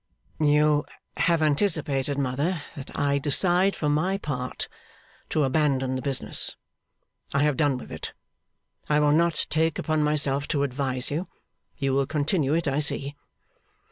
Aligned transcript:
'You 0.39 0.83
have 1.17 1.43
anticipated, 1.43 2.17
mother, 2.17 2.63
that 2.75 2.89
I 2.97 3.19
decide 3.19 3.75
for 3.75 3.87
my 3.87 4.17
part, 4.17 4.67
to 5.29 5.43
abandon 5.43 5.93
the 5.95 6.01
business. 6.01 6.55
I 7.35 7.43
have 7.43 7.55
done 7.55 7.77
with 7.77 7.91
it. 7.91 8.11
I 8.89 8.99
will 8.99 9.11
not 9.11 9.45
take 9.51 9.77
upon 9.77 10.01
myself 10.03 10.47
to 10.47 10.63
advise 10.63 11.11
you; 11.11 11.27
you 11.77 11.93
will 11.93 12.07
continue 12.07 12.55
it, 12.55 12.67
I 12.67 12.79
see. 12.79 13.15